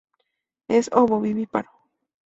Es 0.67 0.89
ovovivíparo. 0.93 1.69